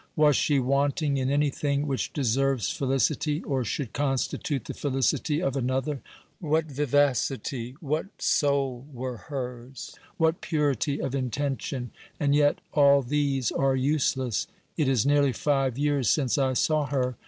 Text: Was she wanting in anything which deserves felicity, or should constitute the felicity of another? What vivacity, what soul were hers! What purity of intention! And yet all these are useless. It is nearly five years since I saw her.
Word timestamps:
Was 0.15 0.35
she 0.35 0.57
wanting 0.59 1.17
in 1.17 1.29
anything 1.29 1.85
which 1.85 2.11
deserves 2.11 2.71
felicity, 2.71 3.43
or 3.43 3.63
should 3.63 3.93
constitute 3.93 4.65
the 4.65 4.73
felicity 4.73 5.43
of 5.43 5.55
another? 5.55 6.01
What 6.39 6.65
vivacity, 6.65 7.75
what 7.81 8.07
soul 8.19 8.87
were 8.91 9.17
hers! 9.17 9.95
What 10.17 10.41
purity 10.41 10.99
of 10.99 11.13
intention! 11.13 11.91
And 12.19 12.33
yet 12.33 12.61
all 12.73 13.03
these 13.03 13.51
are 13.51 13.75
useless. 13.75 14.47
It 14.75 14.87
is 14.87 15.05
nearly 15.05 15.33
five 15.33 15.77
years 15.77 16.09
since 16.09 16.35
I 16.39 16.53
saw 16.53 16.87
her. 16.87 17.15